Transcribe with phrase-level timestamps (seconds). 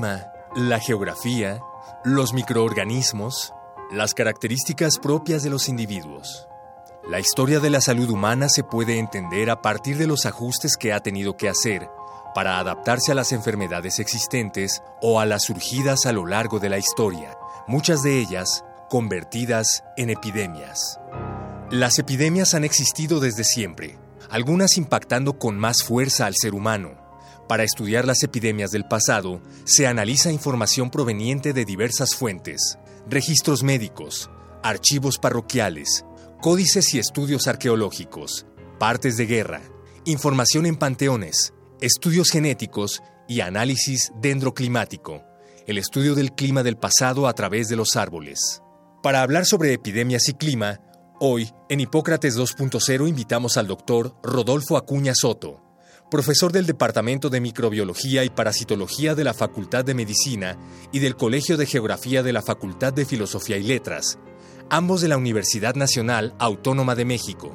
[0.00, 1.60] La geografía,
[2.04, 3.52] los microorganismos,
[3.90, 6.46] las características propias de los individuos.
[7.08, 10.92] La historia de la salud humana se puede entender a partir de los ajustes que
[10.92, 11.88] ha tenido que hacer
[12.34, 16.78] para adaptarse a las enfermedades existentes o a las surgidas a lo largo de la
[16.78, 21.00] historia, muchas de ellas convertidas en epidemias.
[21.70, 23.98] Las epidemias han existido desde siempre,
[24.30, 27.07] algunas impactando con más fuerza al ser humano.
[27.48, 34.28] Para estudiar las epidemias del pasado, se analiza información proveniente de diversas fuentes, registros médicos,
[34.62, 36.04] archivos parroquiales,
[36.42, 38.44] códices y estudios arqueológicos,
[38.78, 39.62] partes de guerra,
[40.04, 45.24] información en panteones, estudios genéticos y análisis dendroclimático,
[45.66, 48.62] el estudio del clima del pasado a través de los árboles.
[49.02, 50.80] Para hablar sobre epidemias y clima,
[51.18, 55.62] hoy en Hipócrates 2.0 invitamos al doctor Rodolfo Acuña Soto,
[56.10, 60.58] profesor del Departamento de Microbiología y Parasitología de la Facultad de Medicina
[60.90, 64.18] y del Colegio de Geografía de la Facultad de Filosofía y Letras,
[64.70, 67.54] ambos de la Universidad Nacional Autónoma de México.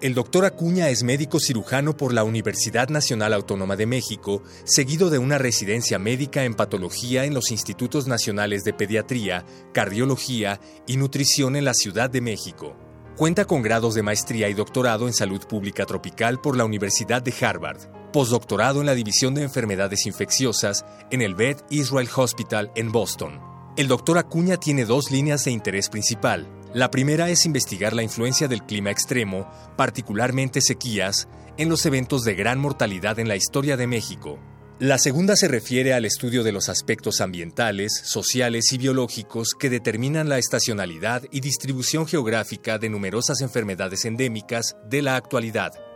[0.00, 5.18] El doctor Acuña es médico cirujano por la Universidad Nacional Autónoma de México, seguido de
[5.18, 11.64] una residencia médica en patología en los Institutos Nacionales de Pediatría, Cardiología y Nutrición en
[11.64, 12.76] la Ciudad de México.
[13.18, 17.34] Cuenta con grados de maestría y doctorado en salud pública tropical por la Universidad de
[17.44, 23.40] Harvard, postdoctorado en la División de Enfermedades Infecciosas en el Beth Israel Hospital en Boston.
[23.76, 26.46] El doctor Acuña tiene dos líneas de interés principal.
[26.72, 32.36] La primera es investigar la influencia del clima extremo, particularmente sequías, en los eventos de
[32.36, 34.38] gran mortalidad en la historia de México.
[34.80, 40.28] La segunda se refiere al estudio de los aspectos ambientales, sociales y biológicos que determinan
[40.28, 45.87] la estacionalidad y distribución geográfica de numerosas enfermedades endémicas de la actualidad.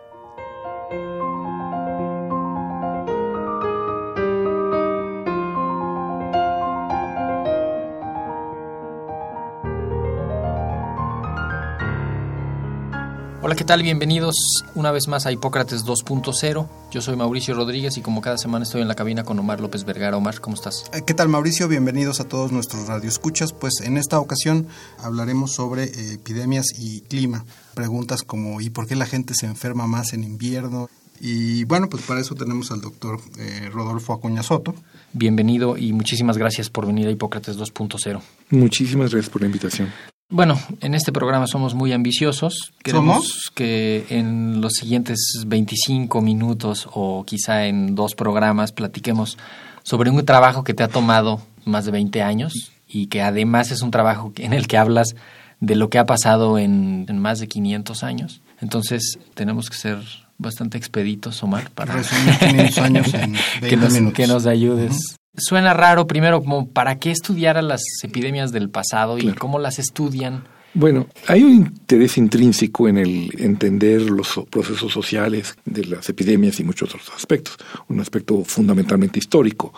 [13.44, 13.82] Hola, ¿qué tal?
[13.82, 14.36] Bienvenidos
[14.76, 16.68] una vez más a Hipócrates 2.0.
[16.92, 19.84] Yo soy Mauricio Rodríguez y como cada semana estoy en la cabina con Omar López
[19.84, 20.16] Vergara.
[20.16, 20.84] Omar, ¿cómo estás?
[20.92, 21.66] Eh, ¿Qué tal Mauricio?
[21.66, 23.52] Bienvenidos a todos nuestros radioescuchas.
[23.52, 27.44] Pues en esta ocasión hablaremos sobre eh, epidemias y clima.
[27.74, 30.88] Preguntas como ¿y por qué la gente se enferma más en invierno?
[31.20, 34.72] Y bueno, pues para eso tenemos al doctor eh, Rodolfo Acuña Soto.
[35.14, 38.20] Bienvenido y muchísimas gracias por venir a Hipócrates 2.0.
[38.50, 39.88] Muchísimas gracias por la invitación.
[40.32, 42.72] Bueno, en este programa somos muy ambiciosos.
[42.82, 43.52] Queremos ¿Somos?
[43.54, 49.36] que en los siguientes 25 minutos o quizá en dos programas platiquemos
[49.82, 53.82] sobre un trabajo que te ha tomado más de 20 años y que además es
[53.82, 55.16] un trabajo en el que hablas
[55.60, 58.40] de lo que ha pasado en, en más de 500 años.
[58.62, 59.98] Entonces tenemos que ser
[60.38, 65.18] bastante expeditos, Omar, para Resumir 500 años en 20 que, nos, que nos ayudes.
[65.36, 69.38] Suena raro primero como para qué estudiar a las epidemias del pasado y Claro.
[69.38, 70.44] cómo las estudian.
[70.74, 76.60] Bueno, hay un interés intrínseco en el entender los so- procesos sociales de las epidemias
[76.60, 77.56] y muchos otros aspectos,
[77.88, 79.72] un aspecto fundamentalmente histórico.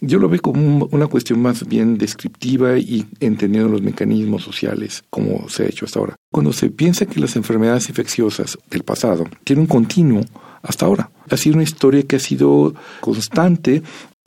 [0.00, 5.02] Yo lo veo como un- una cuestión más bien descriptiva y entendiendo los mecanismos sociales
[5.10, 6.16] como se ha hecho hasta ahora.
[6.32, 10.24] Cuando se piensa que las enfermedades infecciosas del pasado tienen un continuo
[10.62, 13.82] hasta ahora, ha sido una historia que ha sido constante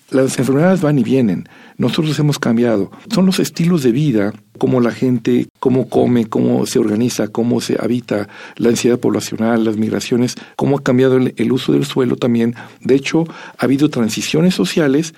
[0.09, 1.47] las enfermedades van y vienen.
[1.77, 2.91] Nosotros hemos cambiado.
[3.13, 7.77] Son los estilos de vida, cómo la gente, cómo come, cómo se organiza, cómo se
[7.79, 12.55] habita, la ansiedad poblacional, las migraciones, cómo ha cambiado el, el uso del suelo también.
[12.81, 13.25] De hecho,
[13.57, 15.13] ha habido transiciones sociales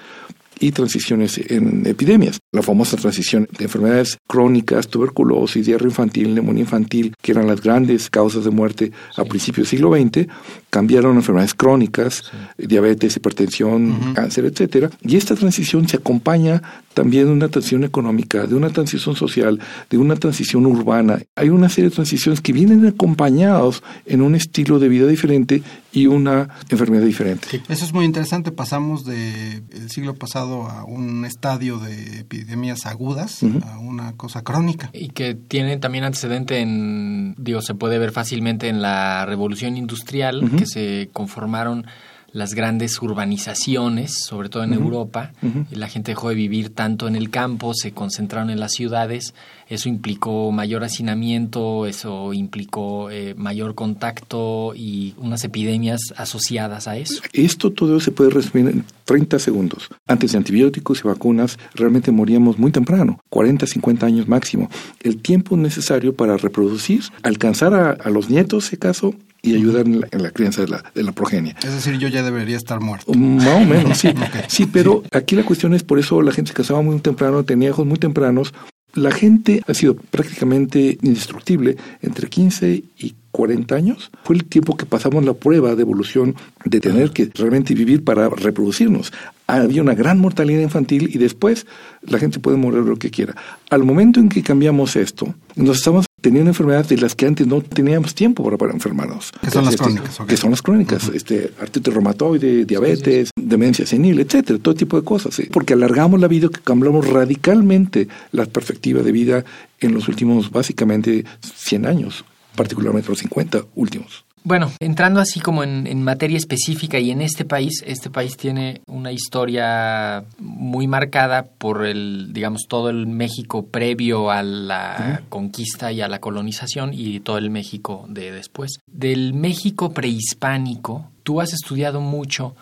[0.60, 2.40] y transiciones en epidemias.
[2.52, 8.10] La famosa transición de enfermedades crónicas, tuberculosis, diarrea infantil, neumonía infantil, que eran las grandes
[8.10, 10.28] causas de muerte a principios del siglo XX,
[10.72, 12.24] cambiaron a enfermedades crónicas,
[12.58, 14.90] diabetes, hipertensión, cáncer, etcétera.
[15.02, 16.64] Y esta transición se acompaña
[16.96, 19.60] también de una transición económica, de una transición social,
[19.90, 21.20] de una transición urbana.
[21.36, 26.08] Hay una serie de transiciones que vienen acompañados en un estilo de vida diferente y
[26.08, 27.62] una enfermedad diferente.
[27.70, 28.52] Eso es muy interesante.
[28.52, 34.90] Pasamos del siglo pasado a un estadio de epidemias agudas a una cosa crónica.
[34.94, 40.50] Y que tiene también antecedente en, digo, se puede ver fácilmente en la revolución industrial,
[40.58, 41.86] que se conformaron
[42.32, 45.32] las grandes urbanizaciones, sobre todo en Europa.
[45.72, 49.34] La gente dejó de vivir tanto en el campo, se concentraron en las ciudades.
[49.68, 57.22] Eso implicó mayor hacinamiento, eso implicó eh, mayor contacto y unas epidemias asociadas a eso.
[57.34, 59.90] Esto todo se puede resumir en 30 segundos.
[60.08, 64.70] Antes de antibióticos y vacunas, realmente moríamos muy temprano, 40, 50 años máximo.
[65.02, 70.02] El tiempo necesario para reproducir, alcanzar a, a los nietos, si acaso, y ayudar en
[70.02, 71.56] la, crianza de la, de la, progenie.
[71.64, 73.14] Es decir, yo ya debería estar muerto.
[73.14, 74.10] Más o menos, sí.
[74.48, 77.70] Sí, pero aquí la cuestión es por eso la gente se casaba muy temprano, tenía
[77.70, 78.54] hijos muy tempranos.
[78.96, 84.12] La gente ha sido prácticamente indestructible entre 15 y 40 años.
[84.24, 88.30] Fue el tiempo que pasamos la prueba de evolución de tener que realmente vivir para
[88.30, 89.14] reproducirnos.
[89.46, 91.68] Había una gran mortalidad infantil y después
[92.02, 93.36] la gente puede morir lo que quiera.
[93.70, 97.62] Al momento en que cambiamos esto, nos estamos teniendo enfermedades de las que antes no
[97.62, 99.32] teníamos tiempo para, para enfermarnos.
[99.42, 100.18] Que son las este, crónicas.
[100.28, 101.12] Que son las crónicas.
[101.14, 105.42] este, artritis reumatoide, diabetes, demencia senil, etcétera, todo tipo de cosas.
[105.52, 109.46] Porque alargamos la vida, que cambiamos radicalmente la perspectiva de vida
[109.80, 112.26] en los últimos, básicamente, 100 años,
[112.56, 114.26] particularmente los 50 últimos.
[114.50, 119.12] Bueno, entrando así como en, materia específica y en este país, este país tiene una
[119.12, 126.08] historia muy marcada por el, digamos, todo el México previo a la conquista y a
[126.08, 128.80] la colonización y todo el México de después.
[128.88, 132.56] Del México prehispánico, tú has estudiado mucho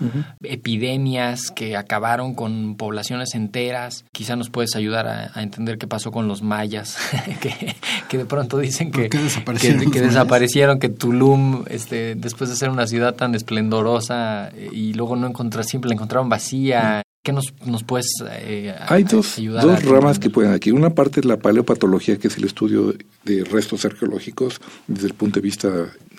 [0.44, 4.04] epidemias que acabaron con poblaciones enteras.
[4.12, 6.98] Quizá nos puedes ayudar a, entender qué pasó con los mayas,
[8.10, 12.88] que, de pronto dicen que, desaparecieron, que, desaparecieron, que Tulum, este, después de ser una
[12.88, 17.04] ciudad tan esplendorosa eh, y luego no encontrar, siempre la encontraron vacía.
[17.28, 20.72] ¿Qué nos, nos puedes eh, Hay dos, dos ramas que pueden aquí.
[20.72, 22.96] Una parte es la paleopatología, que es el estudio
[23.26, 25.68] de restos arqueológicos desde el punto de vista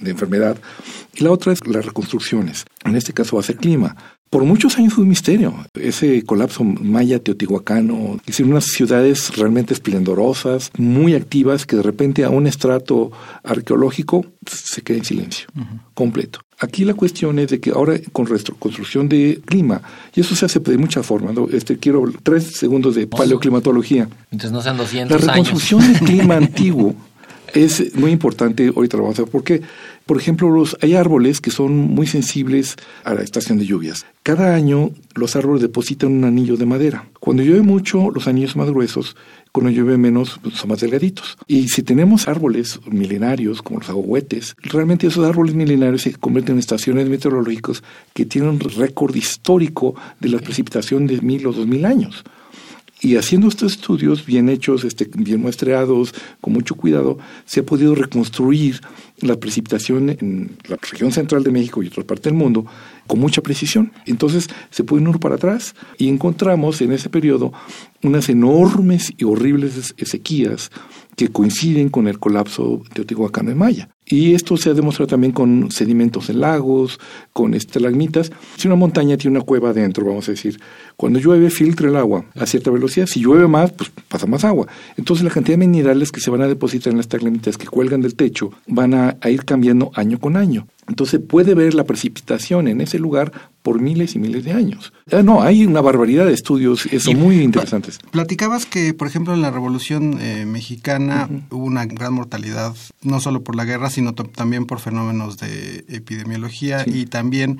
[0.01, 0.59] de enfermedad.
[1.15, 2.67] Y la otra es las reconstrucciones.
[2.85, 3.97] En este caso va a ser clima.
[4.31, 5.55] Por muchos años fue un misterio.
[5.75, 12.31] Ese colapso maya teotihuacano, hicieron unas ciudades realmente esplendorosas, muy activas, que de repente a
[12.31, 13.11] un estrato
[13.43, 15.49] arqueológico se queda en silencio,
[15.95, 16.41] completo.
[16.61, 19.81] Aquí la cuestión es de que ahora con reconstrucción de clima,
[20.15, 24.09] y eso se hace de muchas formas, este, quiero tres segundos de paleoclimatología.
[24.31, 26.95] Entonces no sean 200 La reconstrucción del clima antiguo
[27.55, 29.63] es muy importante, ahorita lo vamos a ver, porque,
[30.07, 34.05] por ejemplo, los, hay árboles que son muy sensibles a la estación de lluvias.
[34.29, 37.09] Cada año los árboles depositan un anillo de madera.
[37.19, 39.17] Cuando llueve mucho, los anillos son más gruesos,
[39.53, 41.39] cuando llueve menos, pues, son más delgaditos.
[41.47, 46.59] Y si tenemos árboles milenarios, como los agüetes, realmente esos árboles milenarios se convierten en
[46.59, 47.83] estaciones meteorológicas
[48.13, 52.23] que tienen un récord histórico de la precipitación de mil o dos mil años.
[53.01, 57.17] Y haciendo estos estudios bien hechos, este, bien muestreados, con mucho cuidado,
[57.47, 58.81] se ha podido reconstruir
[59.21, 62.67] la precipitación en la región central de México y otras partes del mundo
[63.09, 63.91] con mucha precisión.
[64.07, 67.53] Entonces se puede ir para atrás y encontramos en ese periodo
[68.05, 70.71] unas enormes y horribles sequías
[71.17, 73.89] que coinciden con el colapso de Teotihuacán en Maya.
[74.07, 77.01] Y esto se ha demostrado también con sedimentos en lagos,
[77.33, 78.31] con estalagmitas.
[78.57, 80.61] Si una montaña tiene una cueva adentro, vamos a decir,
[80.97, 83.07] cuando llueve filtra el agua a cierta velocidad.
[83.07, 84.69] Si llueve más, pues pasa más agua.
[84.97, 88.01] Entonces la cantidad de minerales que se van a depositar en las estalagmitas que cuelgan
[88.01, 90.69] del techo van a, a ir cambiando año con año.
[90.89, 93.33] Entonces puede ver la precipitación en ese lugar
[93.63, 94.93] por miles y miles de años.
[95.13, 97.99] Ah, no, hay una barbaridad de estudios, eso muy interesantes.
[98.11, 103.45] Platicabas que, por ejemplo, en la Revolución eh, Mexicana hubo una gran mortalidad, no solo
[103.45, 107.59] por la guerra, sino también por fenómenos de epidemiología y también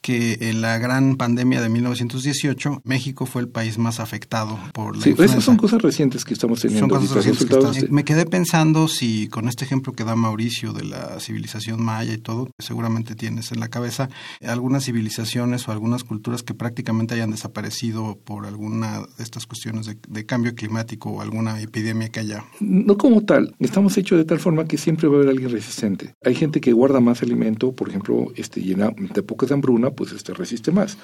[0.00, 5.02] que en la gran pandemia de 1918 México fue el país más afectado por la
[5.02, 6.88] sí, Esas son cosas recientes que estamos teniendo.
[6.88, 11.20] Son cosas recientes Me quedé pensando si con este ejemplo que da Mauricio de la
[11.20, 14.08] civilización maya y todo, seguramente tienes en la cabeza
[14.42, 20.26] algunas civilizaciones o algunas culturas que prácticamente hayan desaparecido por alguna de estas cuestiones de,
[20.26, 22.44] cambio climático o alguna epidemia que haya.
[22.60, 26.14] No como tal, estamos hechos de tal forma que siempre va a haber alguien resistente.
[26.24, 30.12] Hay gente que guarda más alimento, por ejemplo, este, llena de poca de hambruna, pues
[30.12, 30.98] este resiste más.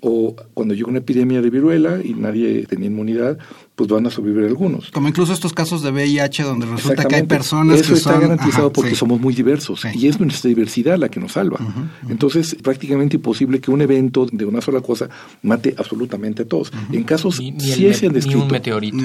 [0.00, 3.38] O cuando llega una epidemia de viruela y nadie tenía inmunidad,
[3.76, 4.90] pues van a sobrevivir algunos.
[4.90, 8.94] Como incluso estos casos de VIH donde resulta que hay personas Eso está garantizado porque
[8.94, 11.60] somos muy diversos y es nuestra diversidad la que nos salva.
[12.08, 15.08] Entonces, prácticamente imposible que un evento de una sola cosa
[15.42, 16.72] mate absolutamente a todos.
[16.90, 18.98] En casos ni, sí se han descrito un meteorito.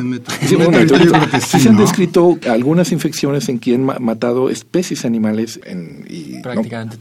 [0.47, 6.97] Sí, se han descrito algunas infecciones en quien han matado especies animales en, y prácticamente,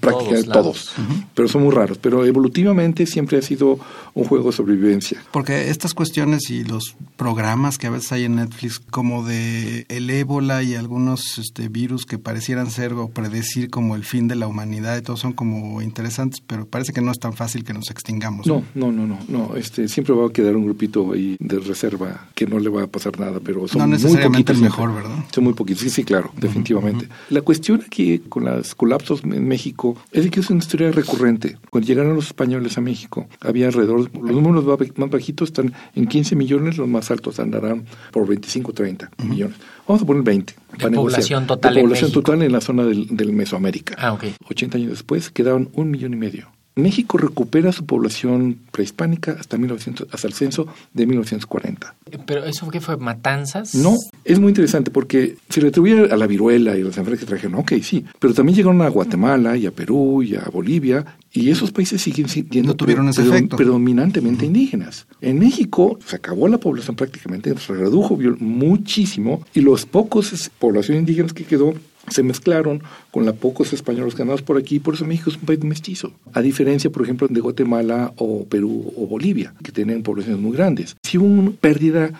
[0.52, 0.92] todos,
[1.34, 1.98] pero son muy raros.
[1.98, 3.78] Pero evolutivamente siempre ha sido
[4.14, 5.22] un juego de sobrevivencia.
[5.30, 9.84] Porque estas cuestiones y los programas programas que a veces hay en Netflix como de
[9.90, 14.34] el ébola y algunos este, virus que parecieran ser o predecir como el fin de
[14.34, 17.74] la humanidad y todos son como interesantes, pero parece que no es tan fácil que
[17.74, 18.46] nos extingamos.
[18.46, 19.56] No, no, no, no, no.
[19.56, 22.86] Este, siempre va a quedar un grupito ahí de reserva que no le va a
[22.86, 24.56] pasar nada, pero son no muy necesariamente poquitos.
[24.56, 25.24] el mejor, ¿verdad?
[25.30, 27.08] Son muy poquitos, sí, sí, claro, definitivamente.
[27.28, 31.58] La cuestión aquí con los colapsos en México es que es una historia recurrente.
[31.68, 34.64] Cuando llegaron los españoles a México, había alrededor, los números
[34.96, 39.56] más bajitos están en 15 millones, los más altos andarán por 25, 30 millones.
[39.86, 40.52] Vamos a poner 20.
[40.52, 41.12] De para negociar.
[41.16, 42.22] población total De en población México.
[42.22, 43.96] total en la zona del, del Mesoamérica.
[43.98, 44.24] Ah, ok.
[44.48, 46.48] 80 años después quedaban un millón y medio.
[46.82, 51.94] México recupera su población prehispánica hasta, 1900, hasta el censo de 1940.
[52.26, 53.74] Pero eso qué fue matanzas?
[53.74, 53.94] No,
[54.24, 57.26] es muy interesante porque se le atribuye a la viruela y a las enfermedades que
[57.26, 61.50] trajeron, ok, sí, pero también llegaron a Guatemala y a Perú y a Bolivia y
[61.50, 63.56] esos países siguen siendo No tuvieron ese predom- efecto.
[63.56, 65.06] predominantemente indígenas.
[65.20, 71.32] En México se acabó la población prácticamente, se redujo muchísimo y los pocos población indígenas
[71.32, 71.74] que quedó
[72.08, 75.62] se mezclaron con los pocos españoles ganados por aquí, por eso México es un país
[75.62, 76.12] mestizo.
[76.32, 80.96] A diferencia, por ejemplo, de Guatemala o Perú o Bolivia, que tienen poblaciones muy grandes.
[81.02, 82.12] Si hubo una pérdida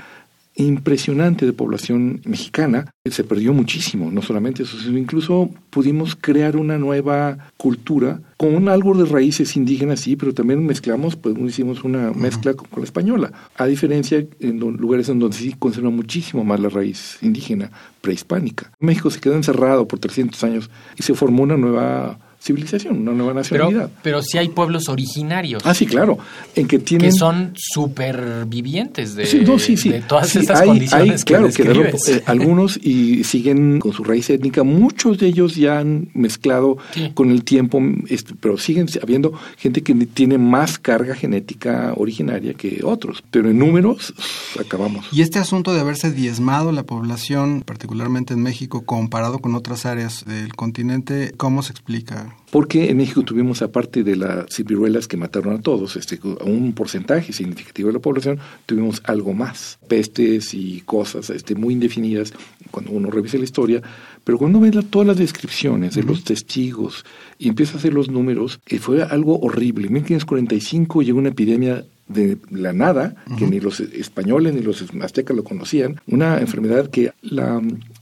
[0.62, 6.79] impresionante de población mexicana, se perdió muchísimo, no solamente eso, sino incluso pudimos crear una
[6.79, 12.55] nueva cultura con algo de raíces indígenas, sí, pero también mezclamos, pues hicimos una mezcla
[12.55, 16.61] con, con la española, a diferencia en don- lugares en donde sí conserva muchísimo más
[16.61, 18.73] la raíz indígena prehispánica.
[18.81, 23.33] México se quedó encerrado por 300 años y se formó una nueva civilización, una nueva
[23.49, 23.91] Pero, nacionalidad.
[24.03, 26.19] pero sí hay pueblos originarios ah, sí, claro,
[26.55, 27.11] en que tienen...
[27.11, 29.91] que son supervivientes de, Sí, no, sí, sí.
[29.91, 32.09] de todas Sí, estas hay- condiciones hay, que claro, describes.
[32.09, 34.63] eh, algunos y siguen con su raíz étnica.
[34.63, 37.11] Muchos de ellos ya han mezclado Sí.
[37.15, 42.81] con el tiempo, este, pero siguen habiendo gente que tiene más carga genética originaria que
[42.85, 43.23] otros.
[43.31, 44.15] Pero en números,
[44.59, 45.07] acabamos.
[45.13, 50.25] Y este asunto de haberse diezmado la población, particularmente en México, comparado con otras áreas
[50.25, 52.30] del continente, ¿cómo se explica?
[52.51, 56.73] Porque en México tuvimos, aparte de las viruelas que mataron a todos, este, a un
[56.73, 62.33] porcentaje significativo de la población, tuvimos algo más, pestes y cosas este, muy indefinidas
[62.73, 63.81] cuando uno revisa la historia.
[64.25, 67.05] Pero cuando ve la- todas las descripciones de los testigos
[67.39, 69.87] y empieza a hacer los números, eh, fue algo horrible.
[69.87, 75.37] En 1545 llegó una epidemia de la nada, que ni los españoles ni los aztecas
[75.37, 77.61] lo conocían, una enfermedad que la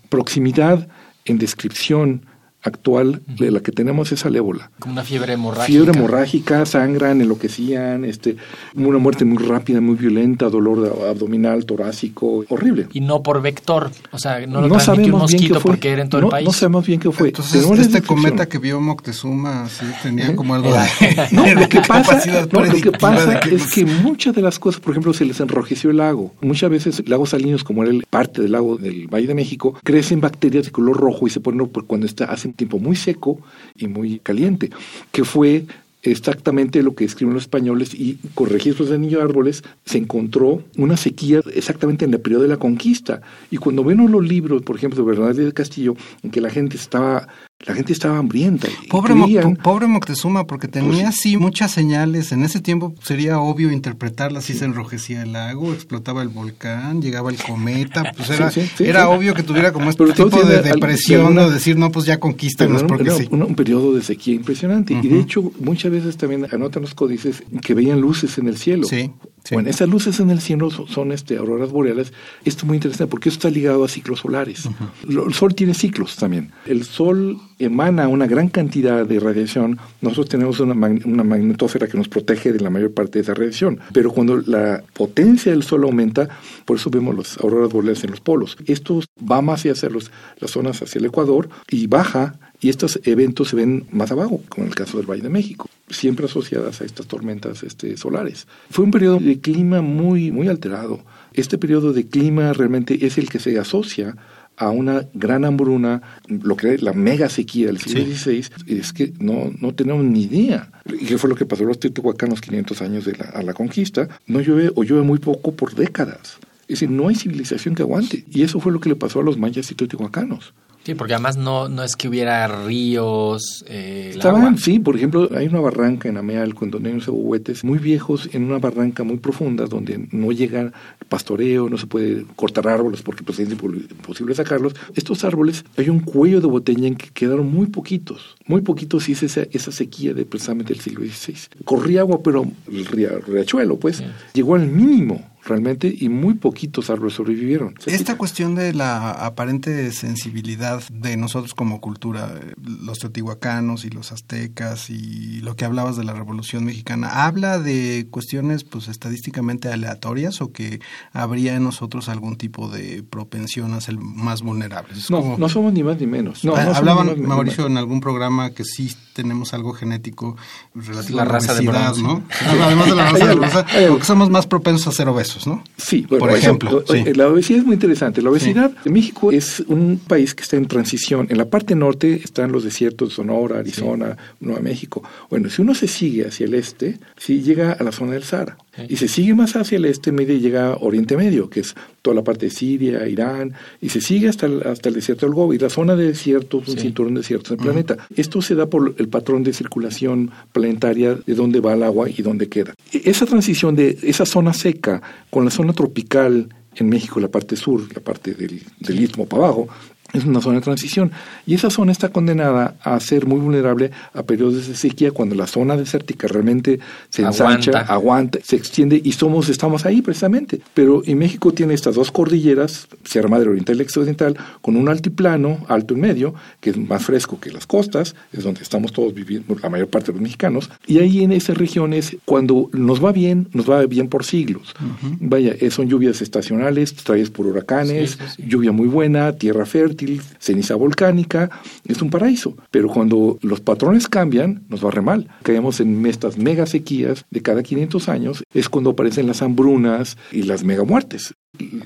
[0.08, 0.88] proximidad
[1.26, 2.22] en descripción
[2.68, 4.70] actual de la que tenemos es al ébola.
[4.78, 5.66] Como una fiebre hemorrágica.
[5.66, 8.36] Fiebre hemorrágica, sangran, enloquecían, este,
[8.74, 12.86] una muerte muy rápida, muy violenta, dolor abdominal, torácico, horrible.
[12.92, 13.90] Y no por vector.
[14.12, 15.70] O sea, no lo no transmitió un sabemos bien qué fue.
[15.72, 16.46] porque era en todo no, el país.
[16.46, 17.28] no sabemos bien qué fue.
[17.28, 20.78] Entonces, Tenemos este cometa que vio Moctezuma, sí, tenía como algo de...
[21.32, 24.80] No, lo que pasa, no, lo que pasa que- es que muchas de las cosas,
[24.80, 26.32] por ejemplo, se les enrojeció el lago.
[26.40, 30.20] Muchas veces lagos salinos, como era el parte del lago del Valle de México, crecen
[30.20, 33.40] bacterias de color rojo y se ponen por cuando está hace un tiempo muy seco
[33.74, 34.68] y muy caliente,
[35.12, 35.64] que fue
[36.02, 40.96] exactamente lo que escriben los españoles y con registros de niños árboles se encontró una
[40.96, 43.20] sequía exactamente en el periodo de la conquista.
[43.50, 46.76] Y cuando ven los libros por ejemplo de Bernardo de Castillo en que la gente
[46.76, 47.28] estaba
[47.66, 52.30] la gente estaba hambrienta y Pobre, creían- pobre Moctezuma, porque tenía Pues sí muchas señales.
[52.30, 54.44] En ese tiempo sería obvio interpretarlas.
[54.44, 58.12] Si se enrojecía el lago, explotaba el volcán, llegaba el cometa.
[58.16, 60.62] Pues era, Sí, sí, sí, era obvio que tuviera como este Pero tipo de al-
[60.64, 63.26] depresión o decir, no, pues ya conquístanos porque era sí.
[63.32, 64.94] un, un periodo de sequía impresionante.
[64.94, 68.86] Y de hecho, muchas veces también anotan los códices que veían luces en el cielo.
[68.86, 69.10] Sí,
[69.48, 69.54] sí.
[69.54, 72.12] Bueno, esas luces en el cielo son, son, este, auroras boreales.
[72.44, 74.68] Esto es muy interesante porque esto está ligado a ciclos solares.
[75.06, 76.52] Lo- El sol tiene ciclos también.
[76.66, 79.78] El sol emana una gran cantidad de radiación.
[80.00, 83.34] Nosotros tenemos una, mag- una magnetósfera que nos protege de la mayor parte de esa
[83.34, 83.80] radiación.
[83.92, 86.28] Pero cuando la potencia del sol aumenta,
[86.64, 88.56] por eso vemos las auroras boreales en los polos.
[88.66, 89.00] Esto
[89.30, 93.56] va más hacia los, las zonas hacia el Ecuador y baja y estos eventos se
[93.56, 97.06] ven más abajo, como en el caso del Valle de México, siempre asociadas a estas
[97.06, 98.46] tormentas este, solares.
[98.70, 101.04] Fue un periodo de clima muy, muy alterado.
[101.32, 104.16] Este periodo de clima realmente es el que se asocia
[104.56, 109.12] a una gran hambruna, lo que es la mega sequía del siglo XVI, es que
[109.20, 110.72] no, no tenemos ni idea.
[110.84, 113.54] ¿Y qué fue lo que pasó a los teotihuacanos 500 años de la, a la
[113.54, 114.08] conquista?
[114.26, 116.38] No llueve o llueve muy poco por décadas.
[116.62, 118.24] Es decir, no hay civilización que aguante.
[118.30, 120.52] Y eso fue lo que le pasó a los mayas y teotihuacanos.
[120.88, 124.56] Sí, porque además no, no es que hubiera ríos, eh, Estaban, agua.
[124.56, 126.16] sí, por ejemplo, hay una barranca en
[126.64, 130.72] en donde hay unos ahuehuetes muy viejos en una barranca muy profunda donde no llega
[131.10, 134.74] pastoreo, no se puede cortar árboles porque pues, es impo- imposible sacarlos.
[134.94, 139.12] Estos árboles, hay un cuello de botella en que quedaron muy poquitos, muy poquitos y
[139.12, 141.36] es esa, esa sequía de precisamente del siglo XVI.
[141.66, 144.02] Corría agua, pero el ria- riachuelo, pues,
[144.32, 147.74] llegó al mínimo realmente, y muy poquitos árboles sobrevivieron.
[147.86, 154.12] Esta cuestión de la aparente sensibilidad de nosotros como cultura, eh, los teotihuacanos y los
[154.12, 160.40] aztecas y lo que hablabas de la Revolución Mexicana, ¿habla de cuestiones pues estadísticamente aleatorias
[160.40, 160.80] o que
[161.12, 165.10] habría en nosotros algún tipo de propensión a ser más vulnerables?
[165.10, 166.44] no, no somos ni más ni menos.
[166.44, 170.36] No, ah, hablaban, Mauricio, en algún programa que sí tenemos algo genético
[170.74, 172.22] relativo la a la raza obesidad, ¿no?
[172.46, 175.62] Además de la raza de bronce, porque somos más propensos a ser obesos, ¿no?
[175.76, 176.84] Sí, por, ejemplo.
[177.14, 178.22] La obesidad es muy interesante.
[178.22, 181.26] La obesidad en México es un país que está en transición.
[181.30, 185.02] En la parte norte están los desiertos de Sonora, Arizona, Nueva México.
[185.30, 188.56] Bueno, si uno se sigue hacia el este, sí llega a la zona del Sahara.
[188.88, 191.74] Y se sigue más hacia el este medio y llega a Oriente Medio, que es
[192.02, 195.34] toda la parte de Siria, Irán, y se sigue hasta el, hasta el desierto del
[195.34, 195.58] Gobi.
[195.58, 197.96] La zona de desierto es un cinturón de desiertos del planeta.
[198.14, 202.22] Esto se da por el patrón de circulación planetaria de dónde va el agua y
[202.22, 202.74] dónde queda.
[202.92, 207.56] E, esa transición de esa zona seca con la zona tropical en México, la parte
[207.56, 209.68] sur, la parte del, del istmo para abajo,
[210.12, 211.12] es una zona de transición.
[211.46, 215.46] Y esa zona está condenada a ser muy vulnerable a periodos de sequía cuando la
[215.46, 220.60] zona desértica realmente se ensancha, aguanta, se extiende y somos estamos ahí precisamente.
[220.74, 225.58] Pero en México tiene estas dos cordilleras, Sierra Madre Oriental y Occidental, con un altiplano
[225.68, 229.56] alto y medio que es más fresco que las costas, es donde estamos todos viviendo
[229.62, 230.70] la mayor parte de los mexicanos.
[230.86, 234.74] Y ahí en esas regiones cuando nos va bien, nos va bien por siglos.
[235.20, 239.97] Vaya, eh, son lluvias estacionales, traídas por huracanes, lluvia muy buena, tierra fértil
[240.38, 241.50] ceniza volcánica,
[241.84, 242.56] es un paraíso.
[242.70, 245.28] Pero cuando los patrones cambian, nos va re mal.
[245.42, 250.42] Caemos en estas mega sequías de cada 500 años, es cuando aparecen las hambrunas y
[250.42, 251.34] las mega muertes.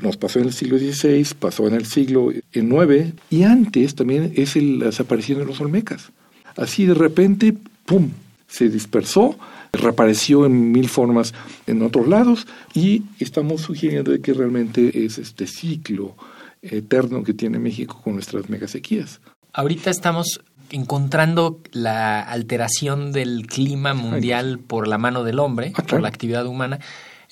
[0.02, 4.57] Nos pasó en el siglo XVI, pasó en el siglo IX y antes también es
[4.57, 6.11] el, la desaparición de los olmecas.
[6.57, 7.54] Así de repente,
[7.87, 8.11] ¡pum!,
[8.52, 9.38] se dispersó,
[9.73, 11.33] reapareció en mil formas
[11.66, 16.14] en otros lados y estamos sugiriendo que realmente es este ciclo
[16.62, 19.21] eterno que tiene México con nuestras megasequías.
[19.52, 20.40] Ahorita estamos
[20.71, 26.47] encontrando la alteración del clima mundial por la mano del hombre, ah, por la actividad
[26.47, 26.78] humana.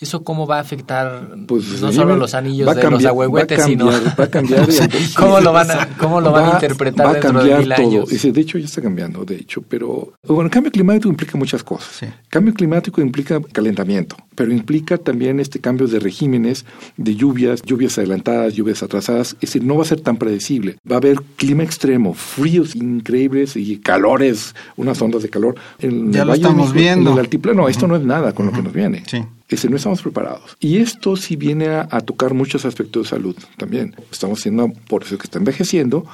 [0.01, 4.25] ¿Eso cómo va a afectar pues, no solo los anillos de los ahuehuetes, sino va
[4.25, 4.67] a cambiar
[5.17, 8.07] cómo lo van a, cómo lo van a interpretar va a cambiar todo.
[8.07, 12.09] de hecho ya está cambiando, de hecho, pero bueno, el cambio climático implica muchas cosas.
[12.31, 16.65] Cambio climático implica calentamiento, pero implica también este cambio de regímenes,
[16.97, 20.79] de lluvias, lluvias adelantadas, lluvias atrasadas, es decir, no va a ser tan predecible.
[20.91, 25.57] Va a haber clima extremo, fríos increíbles y calores, unas ondas de calor.
[25.79, 27.11] En ya lo estamos viendo.
[27.11, 29.03] En el altiplano, esto no es nada con lo que nos viene.
[29.07, 30.57] Sí que no estamos preparados.
[30.61, 33.97] Y esto sí viene a, tocar muchos aspectos de salud también.
[34.13, 36.07] Estamos siendo, por eso que está envejeciendo,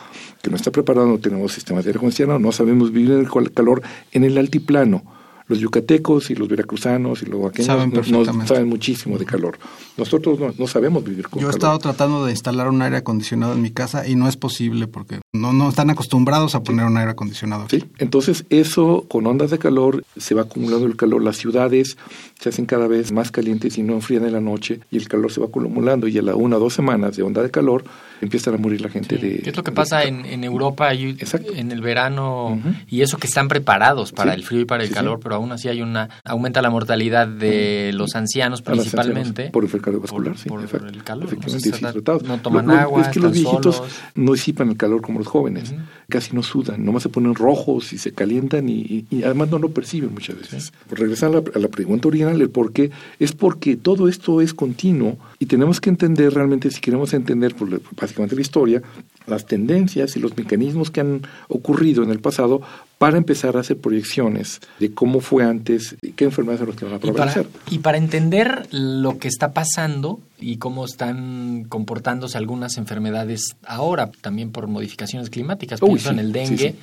[0.43, 4.25] que no está preparado, no tenemos sistemas de aire no sabemos vivir el calor en
[4.25, 5.16] el altiplano
[5.49, 9.59] los yucatecos y los veracruzanos y los vaqueños saben, saben muchísimo de calor.
[9.97, 13.63] Nosotros no, sabemos vivir con Yo he estado tratando de instalar un aire acondicionado en
[13.63, 17.13] mi casa y no es posible porque no, no están acostumbrados a poner un aire
[17.13, 17.67] acondicionado.
[17.71, 21.23] Sí, entonces eso con ondas de calor se va acumulando el calor.
[21.23, 21.97] Las ciudades
[22.41, 25.33] se hacen cada vez más calientes y no enfrían en la noche y el calor
[25.33, 27.85] se va acumulando y a la una o dos semanas de onda de calor
[28.21, 29.39] empiezan a morir la gente de...
[29.39, 31.17] ¿Qué es lo que pasa en, en, Europa y,
[31.55, 32.61] en el verano?
[32.89, 35.69] Y eso que están preparados para el frío y para el calor, pero aún así
[35.69, 36.09] hay una...
[36.25, 39.51] aumenta la mortalidad de los ancianos principalmente.
[39.51, 40.49] por el cardiovascular, sí.
[40.49, 41.29] Por el calor.
[41.33, 43.83] Efectivamente, no, toman agua, Es que los viejitos
[44.15, 45.75] no disipan el calor como los jóvenes.
[46.09, 50.13] Casi no sudan, nomás se ponen rojos y se calientan y, además no lo perciben
[50.13, 50.73] muchas veces.
[50.89, 54.41] Por regresar a la, a la pregunta original, el por qué, es porque todo esto
[54.41, 58.83] es continuo y tenemos que entender realmente, si queremos entender por, básicamente la historia,
[59.27, 62.63] las tendencias y los mecanismos que han ocurrido en el pasado
[62.99, 66.85] para empezar a hacer proyecciones de cómo fue antes y qué enfermedades son las que
[66.87, 67.47] van a prevalecer.
[67.71, 74.51] Y para, entender lo que está pasando y cómo están comportándose algunas enfermedades ahora, también
[74.51, 76.75] por modificaciones climáticas, por ejemplo en el dengue,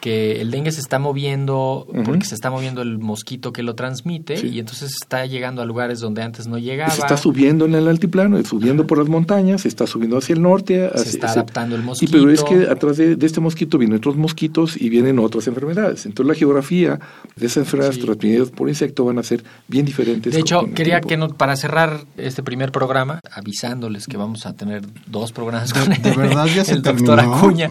[0.00, 4.44] que el dengue se está moviendo porque se está moviendo el mosquito que lo transmite
[4.46, 6.90] y entonces está llegando a lugares donde antes no llegaba.
[6.90, 10.42] Se está subiendo en el altiplano, subiendo por las montañas, se está subiendo hacia el
[10.42, 10.88] norte.
[10.96, 12.16] se está adaptando el mosquito.
[12.16, 15.47] Y pero es que atrás de, de este mosquito vienen otros mosquitos y vienen otras
[15.48, 16.06] enfermedades.
[16.06, 16.98] Entonces la geografía
[17.36, 20.32] de esas enfermedades transmitidas por insecto van a ser bien diferentes.
[20.32, 24.82] De hecho, quería que no, para cerrar este primer programa, avisándoles que vamos a tener
[25.06, 27.70] dos programas con de, verdad ya el doctor Acuña.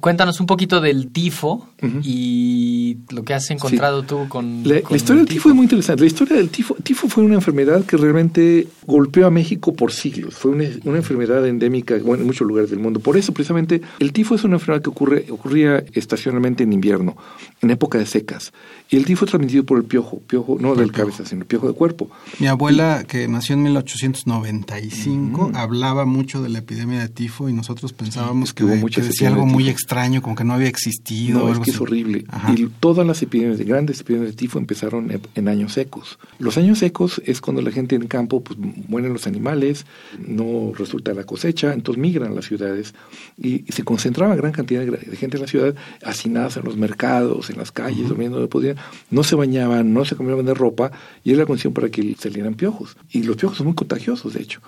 [0.00, 1.68] Cuéntanos un poquito del tifo
[2.02, 5.48] y lo que has encontrado tú con, la, historia del tifo.
[5.48, 6.02] es muy interesante.
[6.02, 10.34] La historia del tifo, tifo fue una enfermedad que realmente golpeó a México por siglos.
[10.34, 13.00] Fue una, una enfermedad endémica bueno, en muchos lugares del mundo.
[13.00, 17.16] Por eso, precisamente, el tifo es una enfermedad que ocurre, ocurría estacionalmente en invierno
[17.60, 18.52] en época de secas.
[18.90, 21.68] Y el tifo es transmitido por el piojo, piojo no del cabeza, sino el piojo
[21.68, 22.10] de cuerpo.
[22.38, 27.92] Mi abuela, que nació en 1895, hablaba mucho de la epidemia de tifo y nosotros
[27.92, 29.72] pensábamos que, hubo de- muchas que decía algo de muy tifo.
[29.72, 31.38] extraño, como que no había existido.
[31.40, 32.24] No, o es que es horrible.
[32.28, 32.54] Ajá.
[32.56, 36.18] Y todas las epidemias, de grandes epidemias de tifo empezaron en, en años secos.
[36.38, 39.86] Los años secos es cuando la gente en campo, pues mueren los animales,
[40.18, 42.94] no resulta la cosecha, entonces migran a las ciudades
[43.36, 47.50] y, y se concentraba gran cantidad de, gente en la ciudad, hacinadas en los mercados,
[47.50, 48.76] en las calles, durmiendo donde podían.
[49.10, 50.92] No se bañaban, no se cambiaban de ropa
[51.24, 52.96] y era la condición para que salieran piojos.
[53.10, 54.60] Y los piojos son muy contagiosos, de hecho.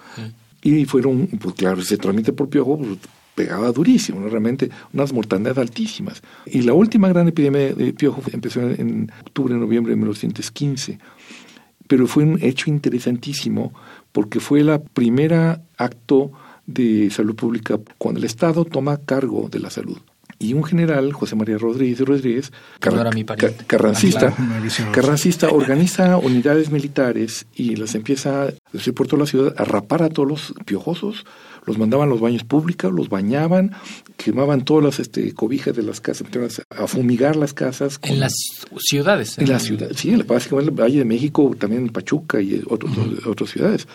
[0.62, 2.98] Y fueron, pues claro, se transmite por piojo, pues,
[3.34, 6.22] pegaba durísimo, realmente unas mortandades altísimas.
[6.46, 10.98] Y la última gran epidemia de piojo empezó en, octubre, noviembre de 1915.
[11.86, 13.74] Pero fue un hecho interesantísimo
[14.12, 16.32] porque fue la primera acto
[16.66, 19.98] de salud pública cuando el Estado toma cargo de la salud.
[20.44, 22.52] Y un general, José María Rodríguez Rodríguez,
[23.66, 24.92] carrancista, Ah, claro.
[24.92, 30.02] Carrancista organiza unidades militares y las empieza a decir por toda la ciudad a rapar
[30.02, 31.24] a todos los piojosos,
[31.66, 33.72] los mandaban a los baños públicos, los bañaban,
[34.18, 36.26] quemaban todas las este, cobijas de las casas,
[36.70, 37.98] a fumigar las casas.
[37.98, 38.34] con- En las
[38.78, 39.38] ciudades.
[39.38, 42.62] en la ciudad, sí, en la básicamente el Valle de México, también en Pachuca y
[42.68, 42.92] otros,
[43.26, 43.88] otras ciudades.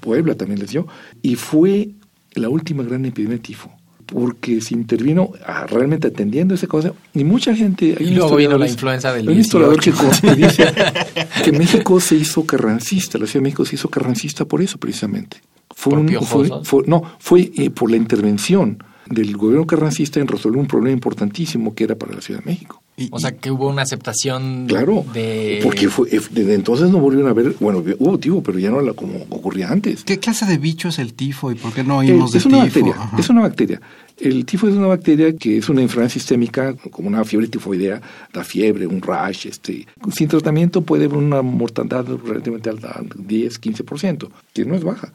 [0.00, 0.86] Puebla también les dio.
[1.22, 1.90] Y fue
[2.34, 3.70] la última gran epidemia de tifo,
[4.12, 6.92] porque se intervino ah, realmente atendiendo esa cosa.
[7.14, 7.96] Y mucha gente...
[8.00, 10.20] Y luego vino la influenza del hay un historiador que, 18.
[10.22, 10.74] que dice
[11.44, 15.38] que México se hizo carrancista, la Ciudad de México se hizo carrancista por eso precisamente.
[15.70, 20.58] Fue ¿Por un- fue- no, fue eh, por la intervención del gobierno carrancista en resolver
[20.58, 22.82] un problema importantísimo que era para la Ciudad de México.
[22.98, 25.60] Y- O sea, que hubo una aceptación Claro, de...
[25.62, 28.80] porque fue, eh, desde entonces no volvieron a ver, bueno, hubo tifo, pero ya no
[28.80, 30.02] era como ocurría antes.
[30.02, 32.46] ¿Qué clase de bicho es el tifo y por qué no Eh, oímos de es
[32.46, 32.80] una tifo?
[32.84, 33.80] bacteria, es una bacteria.
[34.18, 38.42] El tifo es una bacteria que es una enfermedad sistémica, como una fiebre tifoidea, da
[38.42, 44.64] fiebre, un rash, este, sin tratamiento puede haber una mortandad relativamente alta, 10, 15%, que
[44.64, 45.12] no es baja.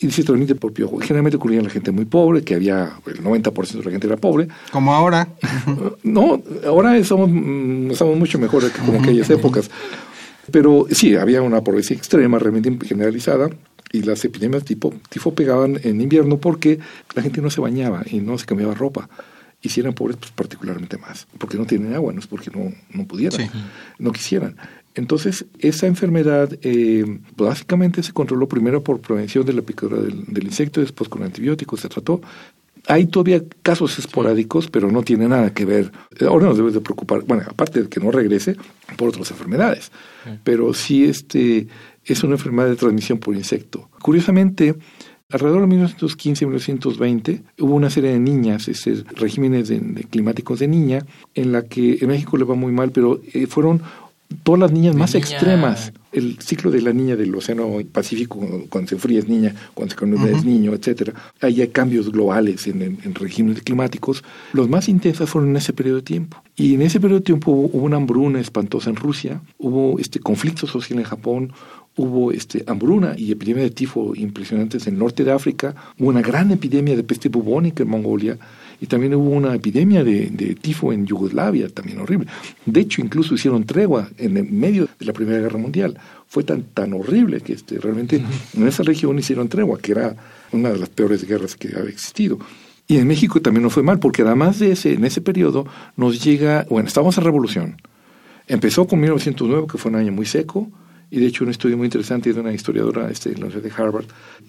[0.00, 0.98] Y se transmite por piojo.
[0.98, 4.16] Generalmente ocurría en la gente muy pobre, que había, el 90% de la gente era
[4.16, 4.48] pobre.
[4.72, 5.28] Como ahora.
[6.02, 9.70] No, ahora somos, mm, estamos mucho mejor que como aquellas épocas.
[10.50, 13.48] Pero sí, había una pobreza extrema, realmente generalizada,
[13.92, 16.78] y las epidemias tipo tifo pegaban en invierno porque
[17.14, 19.08] la gente no se bañaba y no se cambiaba ropa.
[19.62, 22.70] Y si eran pobres, pues particularmente más, porque no tienen agua, no es porque no,
[22.92, 23.48] no pudieran, Sí.
[23.98, 24.56] no quisieran.
[24.94, 27.04] Entonces, esa enfermedad eh,
[27.36, 31.80] básicamente se controló primero por prevención de la picadura del, del insecto, después con antibióticos
[31.80, 32.20] se trató.
[32.86, 35.90] Hay todavía casos esporádicos, pero no tiene nada que ver.
[36.28, 38.56] Ahora nos debe de preocupar, bueno, aparte de que no regrese,
[38.96, 39.90] por otras enfermedades.
[40.44, 41.66] Pero sí este,
[42.04, 43.88] es una enfermedad de transmisión por insecto.
[44.02, 44.74] Curiosamente,
[45.30, 51.04] alrededor de 1915-1920 hubo una serie de niñas, este, regímenes de- de climáticos de niña,
[51.34, 53.82] en la que en México le va muy mal, pero eh, fueron
[54.42, 55.92] todas las niñas De más niña- extremas.
[56.12, 59.98] El ciclo de la niña del Océano Pacífico, cuando- se enfría es niña, cuando se
[59.98, 61.12] cambia es niño, etcétera.
[61.40, 64.22] Ahí hay cambios globales en, en- en regímenes climáticos.
[64.52, 66.42] Los más intensos fueron en ese periodo de tiempo.
[66.56, 70.20] Y en ese periodo de tiempo hubo, hubo una hambruna espantosa en Rusia, hubo este
[70.20, 71.52] conflicto social en Japón,
[71.96, 76.22] hubo este, hambruna y epidemia de tifo impresionantes en el norte de África, hubo una
[76.22, 78.38] gran epidemia de peste bubónica en Mongolia
[78.80, 82.26] y también hubo una epidemia de, de tifo en Yugoslavia, también horrible.
[82.66, 85.98] De hecho, incluso hicieron tregua en el medio de la Primera Guerra Mundial.
[86.26, 88.22] Fue tan, tan horrible que este, realmente
[88.54, 90.16] en esa región hicieron tregua, que era
[90.52, 92.38] una de las peores guerras que había existido.
[92.86, 96.22] Y en México también no fue mal, porque además de ese, en ese periodo nos
[96.22, 97.76] llega, bueno, estábamos en revolución.
[98.46, 100.70] Empezó con 1909, que fue un año muy seco,
[101.10, 103.82] y de hecho un estudio muy interesante de una historiadora este, de la Universidad de
[103.82, 104.06] Harvard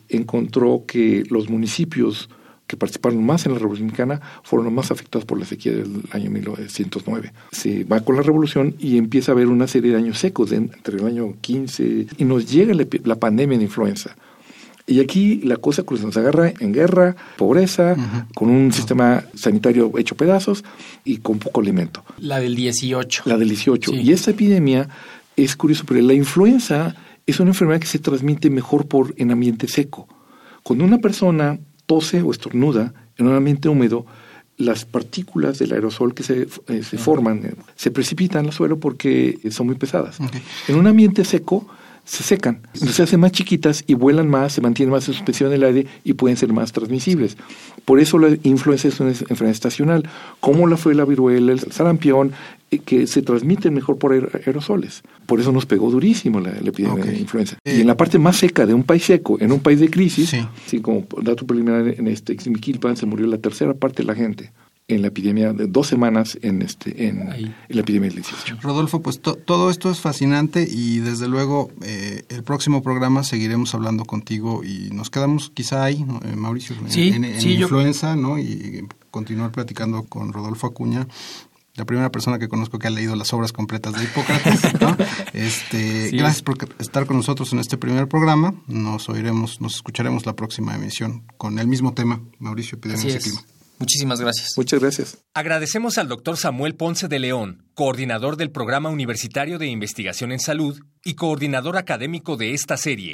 [0.09, 2.29] encontró que los municipios
[2.67, 6.01] que participaron más en la Revolución Mexicana fueron los más afectados por la sequía del
[6.11, 7.31] año 1909.
[7.51, 10.57] Se va con la Revolución y empieza a haber una serie de años secos de-
[10.57, 12.73] entre el año 15 y nos llega
[13.03, 14.15] la, pandemia de influenza.
[14.87, 17.95] Y aquí la cosa nos agarra en guerra, pobreza,
[18.35, 20.63] con un sistema sanitario hecho pedazos
[21.03, 23.23] y con poco alimento La del 18.
[23.25, 23.91] la del 18.
[23.91, 23.97] Sí.
[23.97, 24.87] Y esta epidemia
[25.35, 29.67] es curioso, pero la influenza es una enfermedad que se transmite mejor por en ambiente
[29.67, 30.07] seco.
[30.61, 34.05] Cuando una persona tose o estornuda en un ambiente húmedo,
[34.57, 39.39] las partículas del aerosol que se, eh, se forman eh, se precipitan al suelo porque
[39.43, 40.17] eh, son muy pesadas.
[40.67, 41.67] En un ambiente seco
[42.05, 45.55] se secan, se hacen más chiquitas y vuelan más, se mantienen más en suspensión en
[45.55, 47.35] el aire y pueden ser más transmisibles.
[47.83, 50.07] Por eso la influenza es una enfermedad estacional,
[50.39, 52.31] como la fue la viruela, el sarampión,
[52.85, 55.01] que se transmiten mejor por aer- aerosoles.
[55.25, 57.57] Por eso nos pegó durísimo la, la epidemia de influenza.
[57.63, 59.89] Eh, y en la parte más seca de un país seco, en un país de
[59.89, 60.39] crisis, Sí.
[60.65, 64.51] sí, como dato preliminar, en este Ixmiquilpan se murió la tercera parte de la gente.
[64.87, 67.25] en la epidemia de dos semanas en este en,
[67.69, 68.57] la epidemia del 18.
[68.61, 74.05] Rodolfo, pues todo esto es fascinante y desde luego eh, el próximo programa seguiremos hablando
[74.05, 78.37] contigo y nos quedamos quizá ahí, eh, Mauricio, en, influenza, ¿no?
[78.37, 81.07] Y continuar platicando con Rodolfo Acuña
[81.75, 84.61] la primera persona que conozco que ha leído las obras completas de Hipócrates.
[85.33, 88.55] este, gracias por estar con nosotros en este primer programa.
[88.67, 93.41] Nos oiremos, nos escucharemos la próxima emisión con el mismo tema, Mauricio Epidemias Clima.
[93.77, 94.53] Muchísimas gracias.
[94.55, 95.17] Muchas gracias.
[95.33, 100.79] Agradecemos al doctor Samuel Ponce de León, coordinador del Programa Universitario de Investigación en Salud
[101.03, 103.13] y coordinador académico de esta serie.